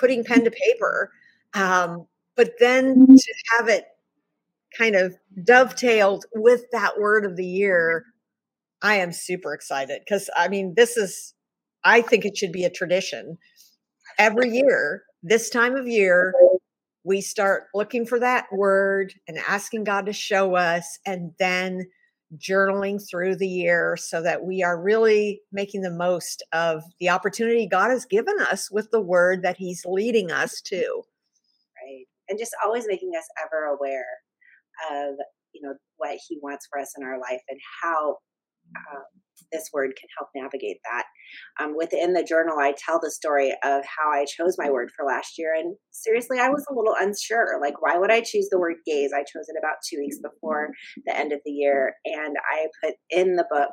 putting 0.02 0.26
pen 0.26 0.44
to 0.44 0.52
paper. 0.52 1.12
Um, 1.54 2.08
but 2.36 2.54
then 2.60 3.08
to 3.08 3.34
have 3.58 3.70
it 3.70 3.86
kind 4.78 4.96
of 4.96 5.16
dovetailed 5.44 6.26
with 6.34 6.64
that 6.72 7.00
word 7.00 7.24
of 7.26 7.38
the 7.38 7.46
year, 7.46 8.06
I 8.82 8.96
am 8.96 9.14
super 9.14 9.54
excited 9.54 10.02
because 10.04 10.30
I 10.36 10.48
mean, 10.50 10.74
this 10.76 10.98
is, 10.98 11.34
I 11.84 12.02
think 12.02 12.26
it 12.26 12.36
should 12.36 12.52
be 12.52 12.66
a 12.66 12.70
tradition. 12.70 13.38
Every 14.18 14.50
year, 14.58 15.04
this 15.24 15.50
time 15.50 15.76
of 15.76 15.88
year, 15.88 16.34
we 17.04 17.22
start 17.22 17.64
looking 17.74 18.06
for 18.06 18.20
that 18.20 18.46
word 18.52 19.14
and 19.28 19.38
asking 19.48 19.84
God 19.84 20.08
to 20.08 20.14
show 20.14 20.56
us, 20.56 21.00
and 21.06 21.32
then 21.40 21.88
journaling 22.38 23.02
through 23.10 23.36
the 23.36 23.48
year 23.48 23.98
so 23.98 24.22
that 24.22 24.44
we 24.44 24.64
are 24.64 24.82
really 24.82 25.42
making 25.52 25.82
the 25.82 25.92
most 25.92 26.44
of 26.54 26.84
the 27.00 27.10
opportunity 27.10 27.68
God 27.68 27.90
has 27.90 28.06
given 28.06 28.40
us 28.40 28.72
with 28.72 28.90
the 28.92 29.02
word 29.02 29.44
that 29.44 29.58
He's 29.58 29.86
leading 29.86 30.32
us 30.32 30.62
mm-hmm. 30.62 30.82
to. 30.82 31.02
Right. 31.84 32.06
And 32.30 32.40
just 32.40 32.56
always 32.64 32.86
making 32.88 33.12
us 33.18 33.26
ever 33.44 33.66
aware 33.66 34.06
of, 34.92 35.16
you 35.54 35.62
know, 35.62 35.76
what 35.98 36.18
He 36.28 36.40
wants 36.42 36.68
for 36.72 36.80
us 36.80 36.94
in 36.98 37.04
our 37.04 37.20
life 37.20 37.42
and 37.50 37.60
how 37.84 38.18
um, 38.76 39.04
this 39.52 39.70
word 39.74 39.92
can 40.00 40.08
help 40.18 40.30
navigate 40.36 40.78
that. 40.86 41.06
Um, 41.60 41.76
within 41.78 42.14
the 42.14 42.24
journal, 42.24 42.58
I 42.60 42.74
tell 42.78 43.00
the 43.02 43.12
story 43.12 43.52
of 43.64 43.84
how 43.86 44.12
I 44.12 44.26
chose 44.26 44.56
my 44.58 44.70
word 44.70 44.90
for 44.96 45.06
last 45.06 45.38
year. 45.38 45.54
And 45.58 45.76
seriously, 45.92 46.40
I 46.40 46.50
was 46.50 46.66
a 46.70 46.74
little 46.74 46.96
unsure. 47.00 47.60
Like, 47.62 47.82
why 47.82 47.98
would 47.98 48.12
I 48.12 48.22
choose 48.22 48.50
the 48.50 48.60
word 48.60 48.76
gaze? 48.86 49.12
I 49.14 49.20
chose 49.20 49.48
it 49.48 49.60
about 49.60 49.78
two 49.90 50.00
weeks 50.00 50.18
before 50.20 50.70
the 51.06 51.18
end 51.18 51.34
of 51.34 51.40
the 51.46 51.52
year. 51.52 51.94
And 52.06 52.36
I 52.52 52.68
put 52.84 52.96
in 53.10 53.36
the 53.36 53.48
book 53.52 53.72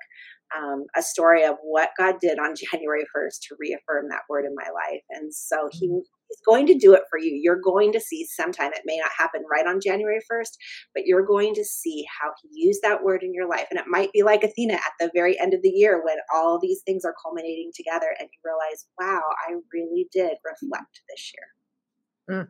um, 0.56 0.84
a 0.96 1.02
story 1.02 1.44
of 1.44 1.56
what 1.62 1.90
God 1.98 2.16
did 2.20 2.38
on 2.38 2.54
January 2.72 3.04
1st 3.16 3.40
to 3.48 3.56
reaffirm 3.58 4.08
that 4.08 4.22
word 4.28 4.44
in 4.44 4.54
my 4.54 4.70
life. 4.70 5.02
And 5.10 5.34
so 5.34 5.68
he 5.72 5.88
mm-hmm. 5.88 5.98
He's 6.28 6.40
going 6.44 6.66
to 6.66 6.74
do 6.74 6.92
it 6.92 7.02
for 7.08 7.18
you. 7.18 7.34
You're 7.34 7.60
going 7.60 7.92
to 7.92 8.00
see 8.00 8.26
sometime. 8.26 8.72
It 8.72 8.82
may 8.84 8.98
not 8.98 9.10
happen 9.16 9.42
right 9.50 9.66
on 9.66 9.80
January 9.80 10.20
1st, 10.30 10.50
but 10.94 11.06
you're 11.06 11.24
going 11.24 11.54
to 11.54 11.64
see 11.64 12.04
how 12.20 12.30
he 12.42 12.66
used 12.66 12.82
that 12.82 13.02
word 13.02 13.22
in 13.22 13.32
your 13.32 13.48
life. 13.48 13.66
And 13.70 13.78
it 13.78 13.86
might 13.88 14.12
be 14.12 14.22
like 14.22 14.44
Athena 14.44 14.74
at 14.74 14.92
the 15.00 15.10
very 15.14 15.40
end 15.40 15.54
of 15.54 15.62
the 15.62 15.70
year 15.70 16.02
when 16.04 16.16
all 16.34 16.58
these 16.60 16.82
things 16.82 17.04
are 17.04 17.14
culminating 17.22 17.70
together 17.74 18.14
and 18.18 18.28
you 18.30 18.38
realize, 18.44 18.86
wow, 19.00 19.22
I 19.48 19.54
really 19.72 20.06
did 20.12 20.32
reflect 20.44 21.00
this 21.08 21.32
year. 21.34 22.40
Mm. 22.40 22.48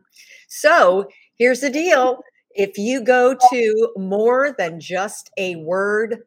So 0.49 1.07
here's 1.37 1.61
the 1.61 1.69
deal. 1.69 2.19
If 2.51 2.77
you 2.77 3.01
go 3.01 3.35
to 3.49 3.93
more 3.95 4.53
than 4.57 4.81
just 4.81 5.31
a 5.37 5.55
word 5.55 6.23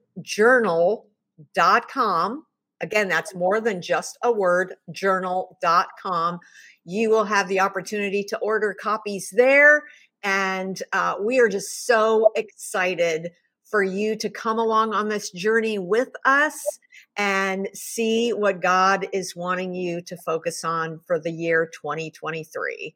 journal.com, 1.54 2.44
again, 2.80 3.08
that's 3.08 3.34
more 3.34 3.60
than 3.60 3.80
just 3.82 4.18
a 4.22 4.32
word 4.32 4.74
journal.com 4.90 6.40
you 6.84 7.10
will 7.10 7.24
have 7.24 7.48
the 7.48 7.60
opportunity 7.60 8.24
to 8.24 8.38
order 8.38 8.74
copies 8.74 9.30
there. 9.30 9.84
And 10.22 10.80
uh, 10.92 11.16
we 11.20 11.40
are 11.40 11.48
just 11.48 11.86
so 11.86 12.30
excited 12.36 13.30
for 13.64 13.82
you 13.82 14.16
to 14.16 14.28
come 14.28 14.58
along 14.58 14.92
on 14.92 15.08
this 15.08 15.30
journey 15.30 15.78
with 15.78 16.10
us 16.24 16.78
and 17.16 17.68
see 17.72 18.30
what 18.30 18.60
God 18.60 19.08
is 19.12 19.34
wanting 19.34 19.74
you 19.74 20.00
to 20.02 20.16
focus 20.16 20.64
on 20.64 21.00
for 21.06 21.18
the 21.18 21.30
year 21.30 21.70
2023 21.72 22.94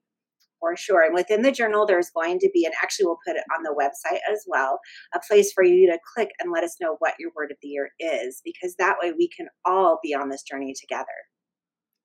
for 0.60 0.76
sure. 0.76 1.04
And 1.04 1.14
within 1.14 1.42
the 1.42 1.52
journal, 1.52 1.86
there's 1.86 2.10
going 2.10 2.38
to 2.40 2.50
be, 2.52 2.64
and 2.64 2.75
actually, 2.82 3.06
we'll 3.06 3.19
put 3.26 3.36
it 3.36 3.45
on 3.56 3.62
the 3.62 3.75
website 3.78 4.21
as 4.30 4.45
well, 4.47 4.80
a 5.14 5.21
place 5.26 5.52
for 5.52 5.64
you 5.64 5.86
to 5.90 5.99
click 6.14 6.30
and 6.38 6.52
let 6.52 6.64
us 6.64 6.76
know 6.80 6.97
what 6.99 7.14
your 7.19 7.30
word 7.36 7.50
of 7.50 7.56
the 7.62 7.69
year 7.69 7.90
is, 8.00 8.40
because 8.45 8.75
that 8.78 8.97
way 9.02 9.12
we 9.16 9.28
can 9.28 9.49
all 9.64 9.99
be 10.02 10.14
on 10.14 10.28
this 10.28 10.42
journey 10.42 10.75
together. 10.78 11.06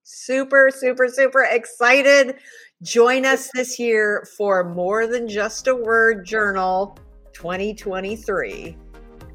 Super, 0.03 0.69
super, 0.73 1.07
super 1.07 1.43
excited. 1.43 2.35
Join 2.81 3.25
us 3.25 3.49
this 3.53 3.77
year 3.77 4.27
for 4.37 4.63
More 4.73 5.05
Than 5.05 5.27
Just 5.27 5.67
a 5.67 5.75
Word 5.75 6.25
Journal 6.25 6.97
2023. 7.33 8.77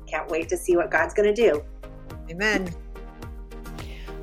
Can't 0.08 0.28
wait 0.28 0.48
to 0.48 0.56
see 0.56 0.76
what 0.76 0.90
God's 0.90 1.14
going 1.14 1.32
to 1.32 1.50
do. 1.50 1.62
Amen. 2.30 2.74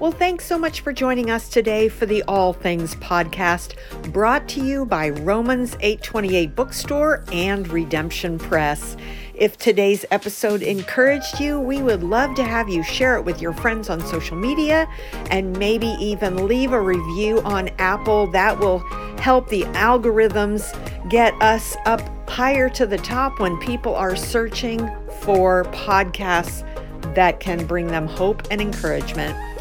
Well, 0.04 0.12
thanks 0.12 0.46
so 0.46 0.60
much 0.60 0.82
for 0.82 0.92
joining 0.92 1.32
us 1.32 1.48
today 1.48 1.88
for 1.88 2.06
the 2.06 2.24
All 2.24 2.52
Things 2.52 2.94
podcast, 2.96 3.76
brought 4.12 4.50
to 4.50 4.62
you 4.62 4.86
by 4.86 5.12
Romans 5.12 5.78
828 5.80 6.54
Bookstore 6.54 7.24
and 7.32 7.66
Redemption 7.70 8.38
Press. 8.38 8.98
If 9.34 9.58
today's 9.58 10.04
episode 10.12 10.62
encouraged 10.62 11.40
you, 11.40 11.58
we 11.58 11.82
would 11.82 12.04
love 12.04 12.36
to 12.36 12.44
have 12.44 12.68
you 12.68 12.84
share 12.84 13.16
it 13.16 13.24
with 13.24 13.42
your 13.42 13.54
friends 13.54 13.90
on 13.90 14.02
social 14.02 14.36
media 14.36 14.90
and 15.32 15.58
maybe 15.58 15.96
even 16.02 16.48
leave 16.48 16.74
a 16.74 16.82
review 16.82 17.40
on 17.44 17.70
Apple. 17.80 18.28
That 18.28 18.60
will 18.60 18.80
help 19.20 19.48
the 19.48 19.64
algorithms 19.72 20.68
get 21.10 21.34
us 21.42 21.78
up 21.86 22.02
higher 22.28 22.68
to 22.72 22.86
the 22.86 22.98
top 22.98 23.40
when 23.40 23.58
people 23.60 23.96
are 23.96 24.18
searching 24.18 24.80
for 25.22 25.64
podcasts 25.72 26.68
that 27.16 27.40
can 27.40 27.66
bring 27.66 27.88
them 27.88 28.06
hope 28.06 28.44
and 28.52 28.60
encouragement. 28.60 29.53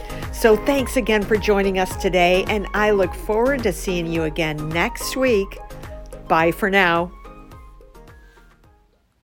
So, 0.43 0.57
thanks 0.57 0.97
again 0.97 1.23
for 1.23 1.37
joining 1.37 1.79
us 1.79 1.95
today, 2.03 2.45
and 2.49 2.67
I 2.75 2.91
look 2.91 3.15
forward 3.15 3.63
to 3.63 3.73
seeing 3.73 4.09
you 4.09 4.25
again 4.25 4.69
next 4.71 5.15
week. 5.17 5.61
Bye 6.27 6.51
for 6.51 6.69
now. 6.69 7.13